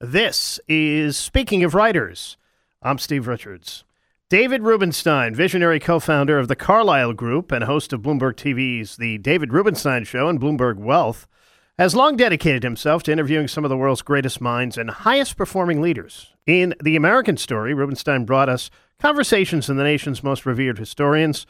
This 0.00 0.60
is 0.68 1.16
Speaking 1.16 1.64
of 1.64 1.74
Writers. 1.74 2.36
I'm 2.80 2.98
Steve 2.98 3.26
Richards. 3.26 3.82
David 4.28 4.62
Rubenstein, 4.62 5.34
visionary 5.34 5.80
co 5.80 5.98
founder 5.98 6.38
of 6.38 6.46
the 6.46 6.54
Carlyle 6.54 7.12
Group 7.12 7.50
and 7.50 7.64
host 7.64 7.92
of 7.92 8.02
Bloomberg 8.02 8.34
TV's 8.34 8.94
The 8.94 9.18
David 9.18 9.52
Rubenstein 9.52 10.04
Show 10.04 10.28
and 10.28 10.40
Bloomberg 10.40 10.76
Wealth, 10.76 11.26
has 11.78 11.96
long 11.96 12.16
dedicated 12.16 12.62
himself 12.62 13.02
to 13.02 13.12
interviewing 13.12 13.48
some 13.48 13.64
of 13.64 13.70
the 13.70 13.76
world's 13.76 14.02
greatest 14.02 14.40
minds 14.40 14.78
and 14.78 14.88
highest 14.88 15.36
performing 15.36 15.82
leaders. 15.82 16.32
In 16.46 16.76
The 16.80 16.94
American 16.94 17.36
Story, 17.36 17.74
Rubenstein 17.74 18.24
brought 18.24 18.48
us 18.48 18.70
conversations 19.00 19.68
in 19.68 19.78
the 19.78 19.82
nation's 19.82 20.22
most 20.22 20.46
revered 20.46 20.78
historians 20.78 21.44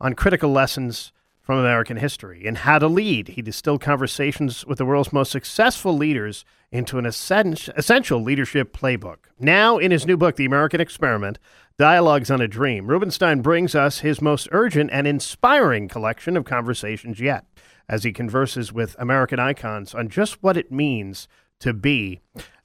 on 0.00 0.14
critical 0.14 0.50
lessons 0.50 1.12
from 1.40 1.58
American 1.58 1.96
history. 1.96 2.46
and 2.46 2.58
How 2.58 2.78
to 2.78 2.86
Lead, 2.86 3.28
he 3.28 3.42
distilled 3.42 3.80
conversations 3.80 4.64
with 4.66 4.78
the 4.78 4.84
world's 4.84 5.12
most 5.12 5.32
successful 5.32 5.96
leaders 5.96 6.44
into 6.70 6.98
an 6.98 7.06
essential 7.06 8.22
leadership 8.22 8.76
playbook. 8.76 9.16
Now, 9.38 9.78
in 9.78 9.90
his 9.90 10.06
new 10.06 10.16
book, 10.16 10.36
The 10.36 10.44
American 10.44 10.80
Experiment 10.80 11.38
Dialogues 11.78 12.30
on 12.30 12.40
a 12.40 12.46
Dream, 12.46 12.86
Rubenstein 12.86 13.40
brings 13.40 13.74
us 13.74 14.00
his 14.00 14.20
most 14.20 14.48
urgent 14.52 14.90
and 14.92 15.06
inspiring 15.06 15.88
collection 15.88 16.36
of 16.36 16.44
conversations 16.44 17.20
yet 17.20 17.46
as 17.88 18.04
he 18.04 18.12
converses 18.12 18.72
with 18.72 18.94
American 18.98 19.40
icons 19.40 19.94
on 19.94 20.08
just 20.08 20.42
what 20.42 20.56
it 20.56 20.70
means 20.70 21.26
to 21.58 21.72
be 21.72 22.20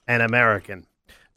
an 0.08 0.22
American. 0.22 0.86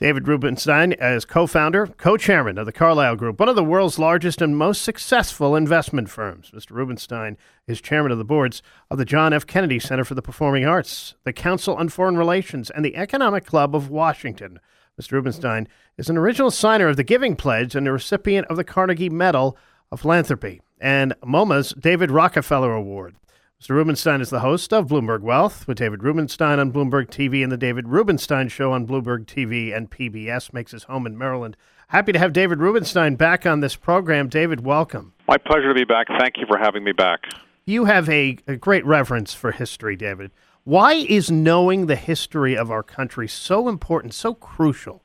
David 0.01 0.29
Rubenstein 0.29 0.93
is 0.93 1.25
co 1.25 1.49
founder, 1.49 1.89
co 1.89 2.17
chairman 2.17 2.57
of 2.57 2.67
the 2.67 2.73
Carlyle 2.73 3.17
Group, 3.17 3.41
one 3.41 3.49
of 3.49 3.57
the 3.57 3.65
world's 3.65 3.99
largest 3.99 4.41
and 4.41 4.57
most 4.57 4.83
successful 4.83 5.57
investment 5.57 6.09
firms. 6.09 6.53
Mr. 6.55 6.71
Rubenstein 6.71 7.37
is 7.67 7.81
chairman 7.81 8.13
of 8.13 8.19
the 8.19 8.25
boards 8.25 8.63
of 8.93 8.99
the 8.99 9.05
John 9.05 9.33
F. 9.33 9.45
Kennedy 9.45 9.81
Center 9.81 10.05
for 10.05 10.15
the 10.15 10.23
Performing 10.23 10.65
Arts, 10.65 11.17
the 11.25 11.33
Council 11.33 11.75
on 11.75 11.89
Foreign 11.89 12.17
Relations, 12.17 12.71
and 12.71 12.85
the 12.85 12.95
Economic 12.95 13.45
Club 13.45 13.75
of 13.75 13.91
Washington. 13.91 14.61
Mr. 15.01 15.13
Rubenstein 15.13 15.67
is 15.97 16.09
an 16.09 16.17
original 16.17 16.53
signer 16.53 16.87
of 16.87 16.97
the 16.97 17.03
Giving 17.03 17.35
Pledge 17.35 17.75
and 17.75 17.89
a 17.89 17.93
recipient 17.93 18.47
of 18.47 18.57
the 18.57 18.63
Carnegie 18.63 19.11
Medal 19.11 19.59
of 19.91 20.03
Philanthropy 20.03 20.61
and 20.81 21.13
MoMA's 21.25 21.75
David 21.77 22.13
Rockefeller 22.13 22.73
Award. 22.73 23.17
Mr. 23.61 23.71
Rubenstein 23.71 24.21
is 24.21 24.31
the 24.31 24.39
host 24.39 24.73
of 24.73 24.87
Bloomberg 24.87 25.23
Wealth 25.23 25.67
with 25.67 25.79
David 25.79 26.05
Rubenstein 26.05 26.61
on 26.61 26.71
Bloomberg 26.71 27.09
TV 27.09 27.43
and 27.43 27.51
the 27.51 27.57
David 27.57 27.89
Rubenstein 27.89 28.47
Show 28.47 28.71
on 28.71 28.87
Bloomberg 28.87 29.27
TV 29.27 29.77
and 29.77 29.91
PBS. 29.91 30.53
Makes 30.53 30.71
his 30.71 30.85
home 30.85 31.07
in 31.07 31.19
Maryland. 31.19 31.57
Happy 31.89 32.13
to 32.13 32.21
have 32.21 32.33
David 32.33 32.61
Rubenstein 32.61 33.17
back 33.17 33.47
on 33.47 33.59
this 33.59 33.75
program. 33.75 34.29
David, 34.29 34.65
welcome. 34.65 35.13
My 35.27 35.39
pleasure 35.39 35.67
to 35.67 35.75
be 35.75 35.85
back. 35.85 36.07
Thank 36.21 36.37
you 36.37 36.47
for 36.47 36.57
having 36.57 36.85
me 36.85 36.93
back. 36.93 37.25
You 37.65 37.87
have 37.87 38.09
a, 38.09 38.39
a 38.47 38.55
great 38.55 38.87
reverence 38.87 39.35
for 39.35 39.51
history, 39.51 39.97
David. 39.97 40.31
Why 40.63 40.93
is 40.93 41.29
knowing 41.29 41.87
the 41.87 41.97
history 41.97 42.57
of 42.57 42.71
our 42.71 42.85
country 42.85 43.27
so 43.27 43.69
important, 43.69 44.15
so 44.15 44.35
crucial? 44.35 45.03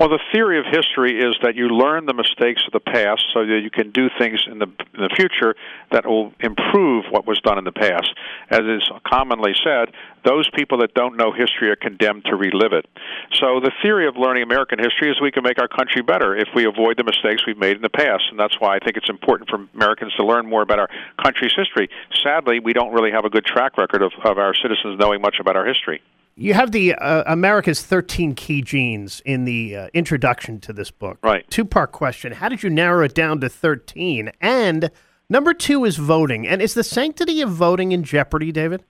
Well, 0.00 0.08
the 0.08 0.20
theory 0.32 0.58
of 0.58 0.64
history 0.64 1.20
is 1.20 1.36
that 1.42 1.54
you 1.54 1.68
learn 1.68 2.06
the 2.06 2.14
mistakes 2.14 2.62
of 2.66 2.72
the 2.72 2.80
past 2.80 3.24
so 3.34 3.44
that 3.46 3.60
you 3.62 3.70
can 3.70 3.90
do 3.90 4.08
things 4.18 4.42
in 4.50 4.58
the 4.58 4.66
in 4.94 5.00
the 5.02 5.12
future 5.14 5.54
that 5.90 6.06
will 6.06 6.32
improve 6.40 7.04
what 7.10 7.26
was 7.26 7.40
done 7.40 7.58
in 7.58 7.64
the 7.64 7.72
past. 7.72 8.08
As 8.50 8.60
is 8.60 8.82
commonly 9.06 9.52
said, 9.62 9.92
those 10.24 10.48
people 10.54 10.78
that 10.78 10.94
don't 10.94 11.16
know 11.16 11.32
history 11.32 11.70
are 11.70 11.76
condemned 11.76 12.24
to 12.26 12.36
relive 12.36 12.72
it. 12.72 12.86
So 13.34 13.60
the 13.60 13.72
theory 13.82 14.06
of 14.08 14.16
learning 14.16 14.42
American 14.42 14.78
history 14.78 15.10
is 15.10 15.20
we 15.20 15.30
can 15.30 15.42
make 15.42 15.58
our 15.58 15.68
country 15.68 16.02
better 16.02 16.36
if 16.36 16.48
we 16.54 16.64
avoid 16.64 16.96
the 16.96 17.04
mistakes 17.04 17.46
we've 17.46 17.58
made 17.58 17.76
in 17.76 17.82
the 17.82 17.90
past, 17.90 18.24
and 18.30 18.38
that's 18.38 18.58
why 18.60 18.76
I 18.76 18.78
think 18.78 18.96
it's 18.96 19.10
important 19.10 19.50
for 19.50 19.66
Americans 19.74 20.14
to 20.14 20.24
learn 20.24 20.48
more 20.48 20.62
about 20.62 20.78
our 20.78 20.88
country's 21.22 21.52
history. 21.56 21.88
Sadly, 22.22 22.60
we 22.60 22.72
don't 22.72 22.92
really 22.92 23.10
have 23.10 23.24
a 23.24 23.30
good 23.30 23.44
track 23.44 23.76
record 23.76 24.02
of, 24.02 24.12
of 24.24 24.38
our 24.38 24.54
citizens 24.54 24.98
knowing 24.98 25.20
much 25.20 25.36
about 25.40 25.56
our 25.56 25.66
history. 25.66 26.00
You 26.34 26.54
have 26.54 26.72
the 26.72 26.94
uh, 26.94 27.24
America's 27.26 27.82
13 27.82 28.34
key 28.34 28.62
genes 28.62 29.20
in 29.24 29.44
the 29.44 29.76
uh, 29.76 29.88
introduction 29.92 30.60
to 30.60 30.72
this 30.72 30.90
book. 30.90 31.18
Right. 31.22 31.48
Two 31.50 31.64
part 31.64 31.92
question. 31.92 32.32
How 32.32 32.48
did 32.48 32.62
you 32.62 32.70
narrow 32.70 33.04
it 33.04 33.14
down 33.14 33.40
to 33.40 33.48
13? 33.48 34.32
And 34.40 34.90
number 35.28 35.52
two 35.52 35.84
is 35.84 35.96
voting. 35.96 36.46
And 36.46 36.62
is 36.62 36.72
the 36.74 36.84
sanctity 36.84 37.42
of 37.42 37.50
voting 37.50 37.92
in 37.92 38.02
jeopardy, 38.02 38.50
David? 38.50 38.82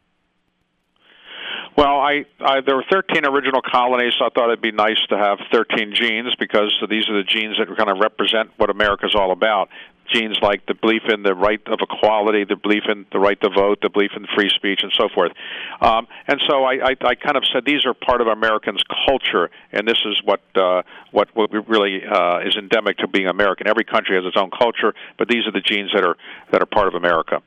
Well, 1.76 2.00
I, 2.00 2.26
I 2.40 2.60
there 2.60 2.76
were 2.76 2.84
13 2.90 3.24
original 3.24 3.62
colonies, 3.62 4.12
so 4.18 4.26
I 4.26 4.28
thought 4.28 4.48
it'd 4.48 4.60
be 4.60 4.72
nice 4.72 5.00
to 5.08 5.16
have 5.16 5.38
13 5.52 5.94
genes 5.94 6.34
because 6.38 6.72
these 6.88 7.08
are 7.08 7.16
the 7.16 7.24
genes 7.24 7.56
that 7.58 7.66
kind 7.76 7.90
of 7.90 7.98
represent 7.98 8.50
what 8.58 8.68
America's 8.68 9.14
all 9.14 9.32
about 9.32 9.68
genes 10.12 10.36
like 10.42 10.66
the 10.66 10.74
belief 10.74 11.02
in 11.08 11.22
the 11.22 11.34
right 11.34 11.60
of 11.66 11.78
equality, 11.80 12.44
the 12.44 12.56
belief 12.56 12.84
in 12.88 13.06
the 13.12 13.18
right 13.18 13.40
to 13.40 13.50
vote, 13.50 13.78
the 13.82 13.90
belief 13.90 14.12
in 14.16 14.26
free 14.34 14.50
speech, 14.54 14.80
and 14.82 14.92
so 14.96 15.08
forth. 15.14 15.32
Um, 15.80 16.06
and 16.26 16.40
so 16.48 16.64
I, 16.64 16.90
I, 16.90 16.96
I 17.00 17.14
kind 17.14 17.36
of 17.36 17.44
said 17.52 17.64
these 17.64 17.86
are 17.86 17.94
part 17.94 18.20
of 18.20 18.26
Americans' 18.26 18.82
culture, 19.06 19.50
and 19.72 19.86
this 19.86 19.98
is 20.04 20.20
what 20.24 20.40
uh, 20.54 20.82
what, 21.10 21.28
what 21.34 21.50
really 21.68 22.02
uh, 22.04 22.40
is 22.40 22.56
endemic 22.56 22.98
to 22.98 23.08
being 23.08 23.28
American. 23.28 23.66
Every 23.66 23.84
country 23.84 24.16
has 24.16 24.24
its 24.24 24.36
own 24.36 24.50
culture, 24.50 24.94
but 25.18 25.28
these 25.28 25.46
are 25.46 25.52
the 25.52 25.60
genes 25.60 25.90
that 25.94 26.04
are 26.04 26.16
that 26.50 26.62
are 26.62 26.66
part 26.66 26.88
of 26.88 26.94
America. 26.94 27.42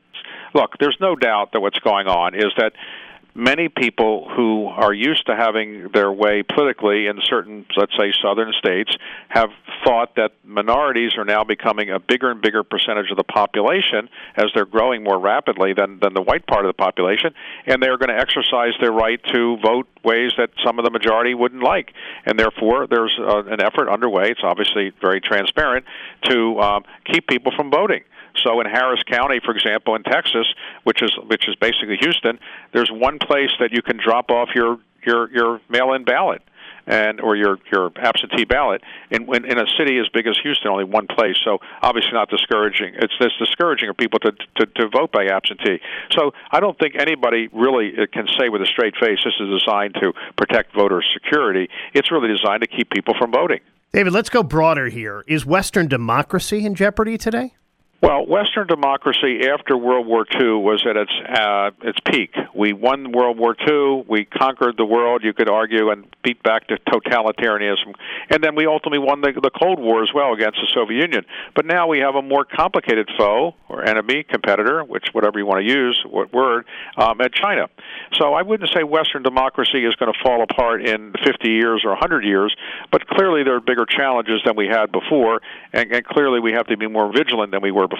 Look, 0.54 0.78
there's 0.78 0.96
no 1.00 1.16
doubt 1.16 1.52
that 1.52 1.60
what's 1.60 1.78
going 1.80 2.06
on 2.06 2.34
is 2.34 2.52
that 2.56 2.72
many 3.36 3.68
people 3.68 4.28
who 4.34 4.66
are 4.66 4.94
used 4.94 5.26
to 5.26 5.36
having 5.36 5.90
their 5.92 6.10
way 6.10 6.42
politically 6.42 7.06
in 7.06 7.20
certain, 7.22 7.66
let's 7.76 7.92
say, 7.96 8.10
southern 8.22 8.52
states, 8.58 8.96
have 9.28 9.50
thought 9.84 10.16
that 10.16 10.32
minorities 10.42 11.12
are 11.18 11.24
now 11.24 11.44
becoming 11.44 11.90
a 11.90 12.00
bigger 12.00 12.30
and 12.30 12.40
bigger 12.40 12.62
percentage 12.62 13.10
of 13.10 13.18
the 13.18 13.24
population 13.24 14.08
as 14.36 14.46
they're 14.54 14.64
growing 14.64 15.04
more 15.04 15.18
rapidly 15.18 15.74
than, 15.74 15.98
than 16.00 16.14
the 16.14 16.22
white 16.22 16.46
part 16.46 16.64
of 16.64 16.70
the 16.70 16.82
population, 16.82 17.34
and 17.66 17.82
they're 17.82 17.98
going 17.98 18.08
to 18.08 18.18
exercise 18.18 18.72
their 18.80 18.92
right 18.92 19.20
to 19.34 19.58
vote 19.58 19.86
ways 20.02 20.32
that 20.38 20.48
some 20.64 20.78
of 20.78 20.84
the 20.84 20.90
majority 20.90 21.34
wouldn't 21.34 21.62
like. 21.62 21.92
And 22.24 22.38
therefore, 22.38 22.86
there's 22.86 23.18
uh, 23.20 23.44
an 23.44 23.60
effort 23.60 23.90
underway, 23.90 24.30
it's 24.30 24.40
obviously 24.42 24.92
very 25.02 25.20
transparent, 25.20 25.84
to 26.24 26.58
um, 26.60 26.84
keep 27.04 27.26
people 27.26 27.52
from 27.54 27.70
voting. 27.70 28.02
So 28.42 28.60
in 28.60 28.66
Harris 28.66 29.02
County, 29.10 29.40
for 29.44 29.54
example, 29.54 29.94
in 29.94 30.02
Texas, 30.02 30.46
which 30.84 31.02
is 31.02 31.12
which 31.26 31.48
is 31.48 31.54
basically 31.56 31.96
Houston, 32.00 32.38
there's 32.72 32.90
one 32.90 33.18
place 33.18 33.50
that 33.60 33.72
you 33.72 33.82
can 33.82 33.96
drop 33.96 34.30
off 34.30 34.50
your 34.54 34.78
your 35.04 35.30
your 35.32 35.60
mail-in 35.68 36.04
ballot 36.04 36.42
and 36.86 37.20
or 37.20 37.36
your 37.36 37.58
your 37.72 37.90
absentee 37.96 38.44
ballot 38.44 38.82
in 39.10 39.22
in 39.44 39.58
a 39.58 39.66
city 39.78 39.98
as 39.98 40.08
big 40.12 40.26
as 40.26 40.38
Houston, 40.42 40.70
only 40.70 40.84
one 40.84 41.06
place. 41.06 41.36
So 41.44 41.58
obviously 41.82 42.12
not 42.12 42.30
discouraging. 42.30 42.94
It's 42.96 43.14
this 43.18 43.32
discouraging 43.38 43.88
of 43.88 43.96
people 43.96 44.18
to, 44.20 44.32
to 44.32 44.66
to 44.66 44.88
vote 44.88 45.12
by 45.12 45.26
absentee. 45.26 45.80
So 46.12 46.32
I 46.50 46.60
don't 46.60 46.78
think 46.78 46.94
anybody 46.98 47.48
really 47.52 47.92
uh, 47.96 48.06
can 48.12 48.26
say 48.38 48.48
with 48.48 48.62
a 48.62 48.66
straight 48.66 48.94
face 48.96 49.18
this 49.24 49.34
is 49.40 49.60
designed 49.60 49.94
to 50.00 50.12
protect 50.36 50.74
voter 50.74 51.02
security. 51.12 51.68
It's 51.92 52.10
really 52.10 52.28
designed 52.28 52.62
to 52.62 52.68
keep 52.68 52.90
people 52.90 53.14
from 53.18 53.32
voting. 53.32 53.60
David, 53.92 54.12
let's 54.12 54.28
go 54.28 54.42
broader 54.42 54.88
here. 54.88 55.24
Is 55.26 55.46
Western 55.46 55.88
democracy 55.88 56.64
in 56.64 56.74
jeopardy 56.74 57.16
today? 57.16 57.54
Well, 58.06 58.24
Western 58.24 58.68
democracy 58.68 59.48
after 59.48 59.76
World 59.76 60.06
War 60.06 60.24
II 60.40 60.62
was 60.62 60.86
at 60.88 60.96
its 60.96 61.10
uh, 61.28 61.70
its 61.82 61.98
peak. 62.08 62.32
We 62.54 62.72
won 62.72 63.10
World 63.10 63.36
War 63.36 63.56
II. 63.68 64.04
We 64.08 64.26
conquered 64.26 64.76
the 64.76 64.84
world, 64.84 65.24
you 65.24 65.32
could 65.32 65.50
argue, 65.50 65.90
and 65.90 66.06
beat 66.22 66.40
back 66.44 66.68
to 66.68 66.78
totalitarianism. 66.88 67.94
And 68.30 68.44
then 68.44 68.54
we 68.54 68.64
ultimately 68.66 69.00
won 69.00 69.22
the, 69.22 69.32
the 69.32 69.50
Cold 69.50 69.80
War 69.80 70.04
as 70.04 70.10
well 70.14 70.32
against 70.34 70.60
the 70.60 70.68
Soviet 70.72 71.00
Union. 71.00 71.26
But 71.56 71.66
now 71.66 71.88
we 71.88 71.98
have 71.98 72.14
a 72.14 72.22
more 72.22 72.44
complicated 72.44 73.10
foe 73.18 73.56
or 73.68 73.84
enemy, 73.84 74.22
competitor, 74.22 74.84
which 74.84 75.08
whatever 75.10 75.40
you 75.40 75.46
want 75.46 75.66
to 75.66 75.68
use, 75.68 76.00
what 76.08 76.32
word, 76.32 76.64
um, 76.96 77.20
at 77.20 77.32
China. 77.32 77.66
So 78.12 78.34
I 78.34 78.42
wouldn't 78.42 78.70
say 78.72 78.84
Western 78.84 79.24
democracy 79.24 79.84
is 79.84 79.96
going 79.96 80.12
to 80.12 80.18
fall 80.22 80.44
apart 80.44 80.86
in 80.86 81.12
50 81.24 81.50
years 81.50 81.82
or 81.84 81.90
100 81.90 82.24
years, 82.24 82.54
but 82.92 83.04
clearly 83.08 83.42
there 83.42 83.56
are 83.56 83.60
bigger 83.60 83.84
challenges 83.84 84.42
than 84.44 84.54
we 84.54 84.68
had 84.68 84.92
before, 84.92 85.40
and, 85.72 85.90
and 85.90 86.04
clearly 86.04 86.38
we 86.38 86.52
have 86.52 86.68
to 86.68 86.76
be 86.76 86.86
more 86.86 87.12
vigilant 87.12 87.50
than 87.50 87.62
we 87.62 87.72
were 87.72 87.88
before. 87.88 87.95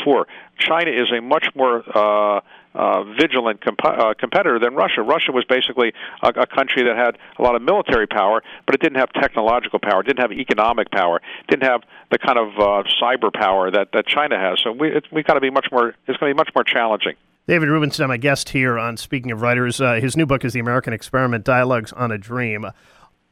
China 0.58 0.90
is 0.90 1.12
a 1.16 1.20
much 1.20 1.46
more 1.54 1.82
uh, 1.94 2.40
uh, 2.74 3.04
vigilant 3.18 3.60
comp- 3.64 3.84
uh, 3.84 4.14
competitor 4.18 4.58
than 4.58 4.74
Russia. 4.74 5.02
Russia 5.02 5.32
was 5.32 5.44
basically 5.48 5.92
a, 6.22 6.28
a 6.28 6.46
country 6.46 6.82
that 6.84 6.96
had 6.96 7.16
a 7.38 7.42
lot 7.42 7.54
of 7.54 7.62
military 7.62 8.06
power, 8.06 8.42
but 8.66 8.74
it 8.74 8.80
didn't 8.80 8.98
have 8.98 9.12
technological 9.12 9.78
power, 9.78 10.02
didn't 10.02 10.20
have 10.20 10.32
economic 10.32 10.90
power, 10.90 11.20
didn't 11.48 11.64
have 11.64 11.82
the 12.10 12.18
kind 12.18 12.38
of 12.38 12.48
uh, 12.58 12.82
cyber 13.00 13.32
power 13.32 13.70
that, 13.70 13.88
that 13.92 14.06
China 14.06 14.38
has. 14.38 14.60
So 14.62 14.72
we 14.72 15.00
we 15.10 15.22
got 15.22 15.34
to 15.34 15.40
be 15.40 15.50
much 15.50 15.68
more. 15.72 15.94
It's 16.06 16.18
going 16.18 16.30
to 16.30 16.34
be 16.34 16.38
much 16.38 16.50
more 16.54 16.64
challenging. 16.64 17.14
David 17.46 17.68
Rubenstein, 17.68 18.08
my 18.08 18.16
guest 18.16 18.48
here 18.48 18.76
on 18.76 18.96
Speaking 18.96 19.30
of 19.30 19.40
Writers, 19.40 19.80
uh, 19.80 19.94
his 19.94 20.16
new 20.16 20.26
book 20.26 20.44
is 20.44 20.52
The 20.52 20.58
American 20.58 20.92
Experiment 20.92 21.44
Dialogues 21.44 21.92
on 21.92 22.10
a 22.10 22.18
Dream. 22.18 22.66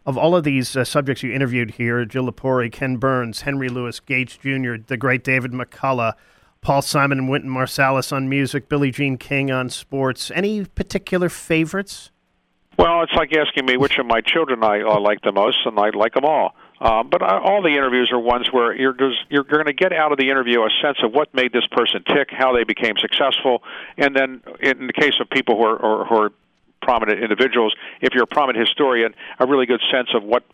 Of 0.06 0.17
all 0.17 0.37
of 0.37 0.44
these 0.44 0.76
uh, 0.76 0.84
subjects 0.84 1.22
you 1.22 1.32
interviewed 1.32 1.72
here, 1.72 2.05
Jill 2.05 2.31
Lepore, 2.31 2.70
Ken 2.70 2.96
Burns, 2.96 3.40
Henry 3.40 3.69
Louis 3.69 3.99
Gates 4.00 4.37
Jr., 4.37 4.75
the 4.87 4.96
great 4.96 5.25
David 5.25 5.50
McCullough, 5.50 6.12
Paul 6.64 6.81
Simon 6.81 7.19
and 7.19 7.28
Wynton 7.28 7.50
Marsalis 7.50 8.11
on 8.11 8.26
music, 8.26 8.70
Billie 8.70 8.90
Jean 8.90 9.19
King 9.19 9.50
on 9.50 9.69
sports. 9.69 10.32
Any 10.34 10.64
particular 10.64 11.28
favorites? 11.28 12.11
Well, 12.78 13.02
it's 13.02 13.12
like 13.12 13.37
asking 13.37 13.66
me 13.66 13.76
which 13.76 13.99
of 13.99 14.06
my 14.06 14.22
children 14.22 14.64
I, 14.64 14.78
I 14.78 14.99
like 14.99 15.20
the 15.20 15.31
most, 15.31 15.58
and 15.66 15.78
I 15.78 15.90
like 15.90 16.14
them 16.14 16.25
all. 16.25 16.56
Um, 16.81 17.11
but 17.11 17.22
uh, 17.22 17.38
all 17.44 17.62
the 17.62 17.69
interviews 17.69 18.11
are 18.12 18.19
ones 18.19 18.49
where 18.50 18.75
you're 18.75 18.96
you're, 18.99 19.12
you're 19.28 19.44
going 19.44 19.66
to 19.66 19.75
get 19.75 19.93
out 19.93 20.11
of 20.11 20.19
the 20.19 20.31
interview 20.31 20.62
a 20.62 20.70
sense 20.82 20.99
of 21.05 21.12
what 21.12 21.32
made 21.34 21.52
this 21.52 21.66
person 21.70 22.02
tick, 22.02 22.31
how 22.32 22.55
they 22.55 22.64
became 22.64 22.94
successful, 22.99 23.62
and 23.99 24.17
then 24.17 24.43
in 24.60 24.87
the 24.87 24.93
case 24.93 25.14
of 25.20 25.28
people 25.31 25.56
who 25.56 25.64
are, 25.64 26.05
who 26.06 26.17
are 26.17 26.32
prominent 26.82 27.22
individuals. 27.22 27.75
If 28.00 28.14
you're 28.14 28.25
a 28.25 28.26
prominent 28.26 28.67
historian, 28.67 29.14
a 29.38 29.46
really 29.46 29.67
good 29.67 29.82
sense 29.93 30.08
of 30.14 30.22
what 30.22 30.44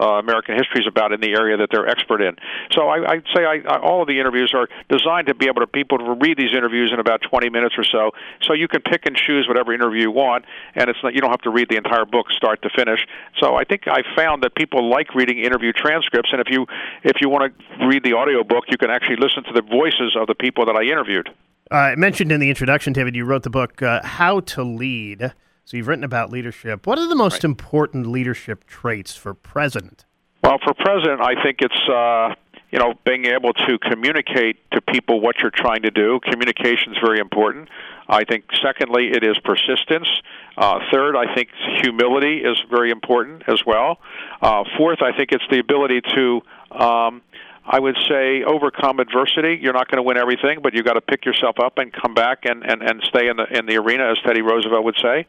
uh, 0.00 0.18
American 0.18 0.56
history 0.56 0.80
is 0.80 0.86
about 0.86 1.12
in 1.12 1.20
the 1.20 1.32
area 1.32 1.56
that 1.56 1.68
they're 1.70 1.88
expert 1.88 2.20
in. 2.20 2.36
So 2.72 2.88
I, 2.88 3.12
I'd 3.12 3.24
say 3.34 3.44
I, 3.44 3.62
I, 3.68 3.78
all 3.78 4.02
of 4.02 4.08
the 4.08 4.18
interviews 4.18 4.52
are 4.54 4.68
designed 4.88 5.28
to 5.28 5.34
be 5.34 5.46
able 5.46 5.60
to 5.60 5.66
people 5.66 5.98
to 5.98 6.16
read 6.20 6.36
these 6.36 6.52
interviews 6.52 6.90
in 6.92 6.98
about 6.98 7.22
20 7.22 7.50
minutes 7.50 7.74
or 7.78 7.84
so, 7.84 8.10
so 8.42 8.52
you 8.52 8.68
can 8.68 8.82
pick 8.82 9.06
and 9.06 9.16
choose 9.16 9.46
whatever 9.46 9.72
interview 9.72 10.02
you 10.02 10.10
want, 10.10 10.44
and 10.74 10.90
it's 10.90 10.98
not 11.02 11.14
you 11.14 11.20
don't 11.20 11.30
have 11.30 11.42
to 11.42 11.50
read 11.50 11.68
the 11.68 11.76
entire 11.76 12.04
book 12.04 12.30
start 12.32 12.62
to 12.62 12.70
finish. 12.74 13.00
So 13.40 13.54
I 13.54 13.64
think 13.64 13.86
I 13.86 14.02
found 14.16 14.42
that 14.42 14.54
people 14.54 14.90
like 14.90 15.14
reading 15.14 15.38
interview 15.38 15.72
transcripts, 15.72 16.30
and 16.32 16.40
if 16.40 16.48
you 16.50 16.66
if 17.02 17.20
you 17.20 17.28
want 17.28 17.52
to 17.56 17.86
read 17.86 18.02
the 18.04 18.14
audio 18.14 18.42
book, 18.42 18.64
you 18.68 18.76
can 18.76 18.90
actually 18.90 19.16
listen 19.16 19.44
to 19.44 19.52
the 19.52 19.62
voices 19.62 20.16
of 20.18 20.26
the 20.26 20.34
people 20.34 20.66
that 20.66 20.76
I 20.76 20.82
interviewed. 20.82 21.28
Uh, 21.70 21.74
I 21.74 21.94
mentioned 21.96 22.30
in 22.30 22.40
the 22.40 22.48
introduction, 22.50 22.92
David, 22.92 23.16
you 23.16 23.24
wrote 23.24 23.42
the 23.42 23.50
book 23.50 23.80
uh, 23.82 24.04
"How 24.04 24.40
to 24.40 24.62
Lead." 24.62 25.32
So 25.64 25.76
you've 25.76 25.88
written 25.88 26.04
about 26.04 26.30
leadership. 26.30 26.86
What 26.86 26.98
are 26.98 27.08
the 27.08 27.14
most 27.14 27.34
right. 27.34 27.44
important 27.44 28.06
leadership 28.06 28.66
traits 28.66 29.16
for 29.16 29.32
president? 29.32 30.04
Well, 30.42 30.58
for 30.62 30.74
president, 30.74 31.22
I 31.22 31.42
think 31.42 31.58
it's 31.60 31.88
uh, 31.88 32.34
you 32.70 32.78
know 32.78 32.94
being 33.06 33.24
able 33.24 33.54
to 33.54 33.78
communicate 33.78 34.58
to 34.72 34.82
people 34.82 35.20
what 35.20 35.36
you're 35.40 35.50
trying 35.50 35.82
to 35.82 35.90
do. 35.90 36.20
Communication 36.30 36.92
is 36.92 36.98
very 37.02 37.18
important. 37.18 37.68
I 38.08 38.24
think 38.24 38.44
secondly, 38.62 39.08
it 39.10 39.24
is 39.24 39.38
persistence. 39.38 40.08
Uh, 40.58 40.80
third, 40.92 41.16
I 41.16 41.34
think 41.34 41.48
humility 41.82 42.42
is 42.44 42.58
very 42.70 42.90
important 42.90 43.44
as 43.48 43.64
well. 43.64 44.00
Uh, 44.42 44.64
fourth, 44.76 45.00
I 45.00 45.16
think 45.16 45.32
it's 45.32 45.44
the 45.50 45.60
ability 45.60 46.02
to 46.14 46.42
um, 46.72 47.22
I 47.66 47.80
would 47.80 47.96
say 48.08 48.44
overcome 48.44 49.00
adversity. 49.00 49.58
You're 49.60 49.72
not 49.72 49.90
going 49.90 49.96
to 49.96 50.02
win 50.02 50.18
everything, 50.18 50.60
but 50.62 50.74
you've 50.74 50.84
got 50.84 50.94
to 50.94 51.00
pick 51.00 51.24
yourself 51.24 51.56
up 51.58 51.78
and 51.78 51.90
come 51.92 52.12
back 52.12 52.44
and, 52.44 52.62
and, 52.62 52.82
and 52.82 53.02
stay 53.04 53.28
in 53.28 53.38
the 53.38 53.46
in 53.56 53.64
the 53.64 53.76
arena, 53.76 54.10
as 54.10 54.18
Teddy 54.18 54.42
Roosevelt 54.42 54.84
would 54.84 54.96
say. 55.00 55.26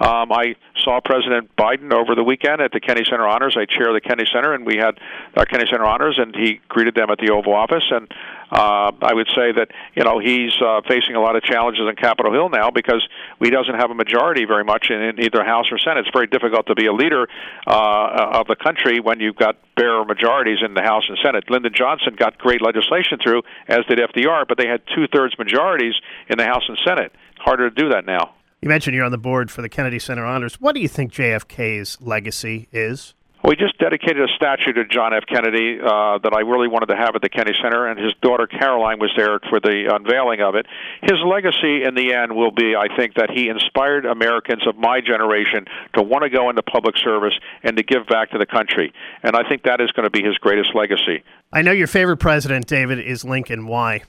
Um, 0.00 0.32
I 0.32 0.56
saw 0.82 1.00
President 1.00 1.54
Biden 1.56 1.92
over 1.92 2.14
the 2.14 2.24
weekend 2.24 2.62
at 2.62 2.72
the 2.72 2.80
Kennedy 2.80 3.08
Center 3.08 3.28
Honors. 3.28 3.56
I 3.58 3.66
chair 3.66 3.92
the 3.92 4.00
Kennedy 4.00 4.30
Center, 4.32 4.54
and 4.54 4.64
we 4.64 4.76
had 4.76 4.98
our 5.36 5.44
Kennedy 5.44 5.70
Center 5.70 5.84
Honors, 5.84 6.18
and 6.18 6.34
he 6.34 6.60
greeted 6.68 6.94
them 6.94 7.10
at 7.10 7.18
the 7.18 7.30
Oval 7.30 7.54
Office. 7.54 7.84
And 7.90 8.08
uh, 8.54 8.92
I 9.02 9.12
would 9.12 9.26
say 9.34 9.50
that 9.50 9.68
you 9.94 10.04
know 10.04 10.20
he's 10.20 10.54
uh, 10.62 10.80
facing 10.86 11.16
a 11.16 11.20
lot 11.20 11.34
of 11.34 11.42
challenges 11.42 11.82
in 11.88 11.96
Capitol 11.96 12.32
Hill 12.32 12.48
now 12.50 12.70
because 12.70 13.02
he 13.42 13.50
doesn't 13.50 13.74
have 13.74 13.90
a 13.90 13.94
majority 13.94 14.44
very 14.44 14.62
much 14.62 14.90
in, 14.90 15.02
in 15.02 15.20
either 15.20 15.42
House 15.44 15.66
or 15.72 15.78
Senate. 15.78 16.06
It's 16.06 16.14
very 16.14 16.28
difficult 16.28 16.66
to 16.68 16.74
be 16.74 16.86
a 16.86 16.92
leader 16.92 17.26
uh, 17.66 18.38
of 18.38 18.46
the 18.46 18.54
country 18.54 19.00
when 19.00 19.18
you've 19.18 19.36
got 19.36 19.56
bare 19.76 20.04
majorities 20.04 20.58
in 20.64 20.74
the 20.74 20.82
House 20.82 21.02
and 21.08 21.18
Senate. 21.22 21.50
Lyndon 21.50 21.72
Johnson 21.74 22.14
got 22.16 22.38
great 22.38 22.62
legislation 22.62 23.18
through, 23.22 23.42
as 23.66 23.84
did 23.88 23.98
FDR, 23.98 24.46
but 24.46 24.56
they 24.56 24.68
had 24.68 24.82
two 24.94 25.08
thirds 25.12 25.36
majorities 25.36 25.94
in 26.28 26.38
the 26.38 26.44
House 26.44 26.62
and 26.68 26.78
Senate. 26.86 27.12
Harder 27.38 27.70
to 27.70 27.74
do 27.74 27.88
that 27.90 28.06
now. 28.06 28.34
You 28.62 28.68
mentioned 28.68 28.94
you're 28.94 29.04
on 29.04 29.10
the 29.10 29.18
board 29.18 29.50
for 29.50 29.62
the 29.62 29.68
Kennedy 29.68 29.98
Center 29.98 30.24
Honors. 30.24 30.60
What 30.60 30.74
do 30.74 30.80
you 30.80 30.88
think 30.88 31.12
JFK's 31.12 32.00
legacy 32.00 32.68
is? 32.72 33.14
We 33.44 33.56
just 33.56 33.76
dedicated 33.76 34.22
a 34.22 34.32
statue 34.36 34.72
to 34.72 34.86
John 34.86 35.12
F. 35.12 35.24
Kennedy 35.26 35.78
uh, 35.78 36.16
that 36.16 36.32
I 36.32 36.40
really 36.40 36.66
wanted 36.66 36.86
to 36.86 36.96
have 36.96 37.14
at 37.14 37.20
the 37.20 37.28
Kennedy 37.28 37.58
Center, 37.62 37.86
and 37.86 38.00
his 38.00 38.14
daughter 38.22 38.46
Caroline 38.46 38.98
was 38.98 39.12
there 39.18 39.38
for 39.50 39.60
the 39.60 39.94
unveiling 39.94 40.40
of 40.40 40.54
it. 40.54 40.64
His 41.02 41.20
legacy 41.26 41.84
in 41.84 41.94
the 41.94 42.14
end 42.14 42.34
will 42.34 42.52
be, 42.52 42.74
I 42.74 42.88
think, 42.96 43.16
that 43.16 43.28
he 43.30 43.50
inspired 43.50 44.06
Americans 44.06 44.66
of 44.66 44.78
my 44.78 45.02
generation 45.02 45.66
to 45.92 46.02
want 46.02 46.24
to 46.24 46.30
go 46.30 46.48
into 46.48 46.62
public 46.62 46.96
service 46.96 47.34
and 47.62 47.76
to 47.76 47.82
give 47.82 48.06
back 48.06 48.30
to 48.30 48.38
the 48.38 48.46
country. 48.46 48.94
And 49.22 49.36
I 49.36 49.46
think 49.46 49.64
that 49.64 49.78
is 49.82 49.92
going 49.92 50.04
to 50.04 50.10
be 50.10 50.22
his 50.22 50.38
greatest 50.38 50.74
legacy. 50.74 51.22
I 51.52 51.60
know 51.60 51.72
your 51.72 51.86
favorite 51.86 52.16
president, 52.16 52.66
David, 52.66 52.98
is 52.98 53.26
Lincoln. 53.26 53.66
Why? 53.66 54.04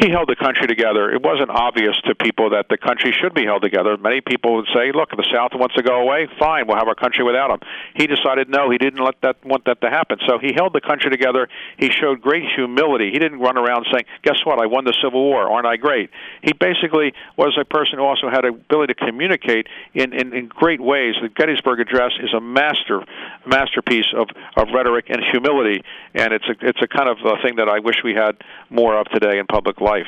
He 0.00 0.10
held 0.10 0.28
the 0.28 0.36
country 0.36 0.66
together. 0.66 1.10
It 1.10 1.22
wasn't 1.22 1.50
obvious 1.50 1.96
to 2.06 2.14
people 2.14 2.50
that 2.50 2.66
the 2.70 2.78
country 2.78 3.10
should 3.10 3.34
be 3.34 3.44
held 3.44 3.62
together. 3.62 3.96
Many 3.96 4.20
people 4.20 4.54
would 4.56 4.68
say, 4.72 4.92
"Look, 4.92 5.10
if 5.12 5.18
the 5.18 5.26
South 5.34 5.54
wants 5.54 5.74
to 5.74 5.82
go 5.82 6.00
away, 6.00 6.28
fine, 6.38 6.66
we'll 6.66 6.76
have 6.76 6.86
our 6.86 6.94
country 6.94 7.24
without 7.24 7.50
him." 7.50 7.60
He 7.94 8.06
decided 8.06 8.48
no, 8.48 8.70
he 8.70 8.78
didn't 8.78 9.02
let 9.02 9.20
that 9.22 9.36
want 9.44 9.64
that 9.64 9.80
to 9.80 9.90
happen. 9.90 10.18
So 10.26 10.38
he 10.38 10.52
held 10.52 10.72
the 10.72 10.80
country 10.80 11.10
together. 11.10 11.48
He 11.78 11.90
showed 11.90 12.20
great 12.20 12.44
humility. 12.54 13.10
He 13.10 13.18
didn't 13.18 13.40
run 13.40 13.58
around 13.58 13.86
saying, 13.90 14.04
"Guess 14.22 14.44
what? 14.44 14.62
I 14.62 14.66
won 14.66 14.84
the 14.84 14.94
Civil 15.02 15.20
War. 15.20 15.50
Aren't 15.50 15.66
I 15.66 15.76
great?" 15.76 16.10
He 16.42 16.52
basically 16.52 17.12
was 17.36 17.58
a 17.60 17.64
person 17.64 17.98
who 17.98 18.04
also 18.04 18.30
had 18.30 18.44
ability 18.44 18.94
to 18.94 19.04
communicate 19.04 19.66
in 19.94 20.12
in, 20.12 20.32
in 20.32 20.46
great 20.46 20.80
ways. 20.80 21.16
The 21.20 21.28
Gettysburg 21.28 21.80
Address 21.80 22.12
is 22.20 22.32
a 22.32 22.40
master 22.40 23.02
masterpiece 23.46 24.06
of 24.14 24.28
of 24.56 24.68
rhetoric 24.72 25.06
and 25.10 25.24
humility, 25.32 25.82
and 26.14 26.32
it's 26.32 26.46
a 26.48 26.54
it's 26.60 26.82
a 26.82 26.86
kind 26.86 27.08
of 27.08 27.18
a 27.24 27.42
thing 27.42 27.56
that 27.56 27.68
I 27.68 27.80
wish 27.80 27.96
we 28.04 28.14
had 28.14 28.36
more 28.70 28.96
of 28.96 29.08
today 29.08 29.38
in 29.38 29.46
public 29.46 29.80
life 29.80 29.87
life. 29.88 30.06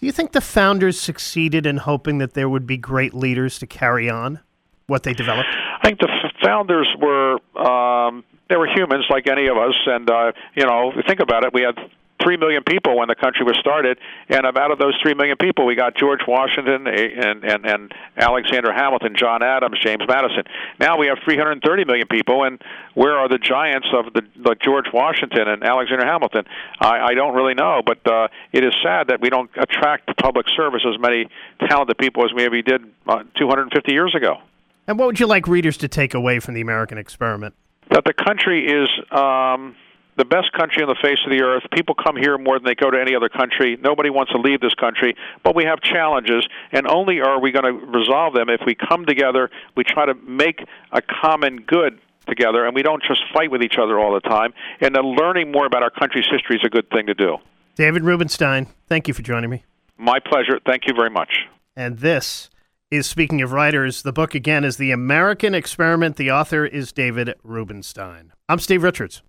Do 0.00 0.06
you 0.06 0.12
think 0.12 0.32
the 0.32 0.40
founders 0.40 0.98
succeeded 0.98 1.66
in 1.66 1.78
hoping 1.78 2.18
that 2.18 2.34
there 2.34 2.48
would 2.48 2.66
be 2.66 2.76
great 2.76 3.14
leaders 3.14 3.58
to 3.58 3.66
carry 3.66 4.08
on 4.08 4.40
what 4.86 5.02
they 5.02 5.12
developed? 5.12 5.48
I 5.82 5.88
think 5.88 5.98
the 5.98 6.08
founders 6.42 6.88
were 7.00 7.38
um, 7.58 8.24
they 8.48 8.56
were 8.56 8.68
humans 8.68 9.04
like 9.10 9.28
any 9.28 9.46
of 9.48 9.56
us, 9.56 9.74
and 9.86 10.08
uh, 10.08 10.32
you 10.56 10.64
know, 10.64 10.92
think 11.06 11.20
about 11.20 11.44
it. 11.44 11.52
We 11.52 11.62
had 11.62 11.76
three 12.22 12.36
million 12.36 12.62
people 12.64 12.96
when 12.96 13.08
the 13.08 13.14
country 13.14 13.44
was 13.44 13.56
started, 13.60 13.98
and 14.28 14.44
out 14.46 14.70
of 14.70 14.78
those 14.78 14.94
three 15.02 15.14
million 15.14 15.36
people, 15.36 15.66
we 15.66 15.74
got 15.74 15.96
George 15.96 16.20
Washington 16.26 16.86
and 16.86 17.44
and, 17.44 17.66
and 17.66 17.94
Alexander 18.16 18.72
Hamilton, 18.72 19.14
John 19.16 19.42
Adams, 19.42 19.78
James 19.82 20.02
Madison. 20.06 20.44
Now 20.80 20.98
we 20.98 21.06
have 21.06 21.18
330 21.24 21.84
million 21.84 22.06
people, 22.08 22.44
and 22.44 22.60
where 22.94 23.16
are 23.16 23.28
the 23.28 23.38
giants 23.38 23.88
of 23.92 24.12
the 24.12 24.22
like 24.44 24.60
George 24.60 24.86
Washington 24.92 25.48
and 25.48 25.62
Alexander 25.62 26.06
Hamilton? 26.06 26.44
I, 26.80 27.10
I 27.10 27.14
don't 27.14 27.34
really 27.34 27.54
know, 27.54 27.82
but 27.84 28.06
uh, 28.06 28.28
it 28.52 28.64
is 28.64 28.74
sad 28.82 29.08
that 29.08 29.20
we 29.20 29.30
don't 29.30 29.50
attract 29.56 30.08
to 30.08 30.14
public 30.14 30.46
service 30.56 30.82
as 30.86 30.98
many 31.00 31.28
talented 31.68 31.98
people 31.98 32.24
as 32.24 32.30
maybe 32.34 32.62
did 32.62 32.82
uh, 33.06 33.22
250 33.36 33.92
years 33.92 34.14
ago. 34.14 34.38
And 34.86 34.98
what 34.98 35.06
would 35.06 35.20
you 35.20 35.26
like 35.26 35.46
readers 35.46 35.76
to 35.78 35.88
take 35.88 36.14
away 36.14 36.40
from 36.40 36.54
the 36.54 36.60
American 36.60 36.98
experiment? 36.98 37.54
That 37.90 38.04
the 38.04 38.14
country 38.14 38.66
is. 38.66 38.88
Um, 39.10 39.76
the 40.18 40.24
best 40.24 40.52
country 40.52 40.82
on 40.82 40.88
the 40.88 40.98
face 41.00 41.18
of 41.24 41.30
the 41.30 41.42
earth. 41.42 41.62
People 41.72 41.94
come 41.94 42.16
here 42.16 42.36
more 42.36 42.58
than 42.58 42.64
they 42.64 42.74
go 42.74 42.90
to 42.90 43.00
any 43.00 43.14
other 43.14 43.28
country. 43.28 43.78
Nobody 43.80 44.10
wants 44.10 44.32
to 44.32 44.38
leave 44.38 44.60
this 44.60 44.74
country, 44.74 45.14
but 45.44 45.54
we 45.54 45.64
have 45.64 45.80
challenges, 45.80 46.46
and 46.72 46.86
only 46.86 47.20
are 47.20 47.40
we 47.40 47.52
going 47.52 47.64
to 47.64 47.86
resolve 47.86 48.34
them 48.34 48.48
if 48.50 48.60
we 48.66 48.74
come 48.74 49.06
together, 49.06 49.48
we 49.76 49.84
try 49.84 50.04
to 50.04 50.14
make 50.14 50.64
a 50.92 51.00
common 51.00 51.62
good 51.62 51.98
together, 52.26 52.66
and 52.66 52.74
we 52.74 52.82
don't 52.82 53.02
just 53.02 53.22
fight 53.32 53.50
with 53.50 53.62
each 53.62 53.76
other 53.80 53.98
all 53.98 54.12
the 54.12 54.20
time. 54.20 54.52
And 54.80 54.94
then 54.94 55.04
learning 55.16 55.50
more 55.50 55.66
about 55.66 55.82
our 55.82 55.90
country's 55.90 56.26
history 56.30 56.56
is 56.56 56.62
a 56.64 56.68
good 56.68 56.90
thing 56.90 57.06
to 57.06 57.14
do. 57.14 57.38
David 57.76 58.02
Rubenstein, 58.02 58.66
thank 58.88 59.08
you 59.08 59.14
for 59.14 59.22
joining 59.22 59.50
me. 59.50 59.64
My 59.96 60.18
pleasure. 60.18 60.60
Thank 60.66 60.86
you 60.86 60.94
very 60.94 61.10
much. 61.10 61.46
And 61.76 61.98
this 61.98 62.50
is 62.90 63.06
Speaking 63.06 63.40
of 63.40 63.52
Writers. 63.52 64.02
The 64.02 64.12
book, 64.12 64.34
again, 64.34 64.64
is 64.64 64.76
The 64.76 64.90
American 64.90 65.54
Experiment. 65.54 66.16
The 66.16 66.30
author 66.30 66.66
is 66.66 66.92
David 66.92 67.34
Rubenstein. 67.42 68.32
I'm 68.48 68.58
Steve 68.58 68.82
Richards. 68.82 69.22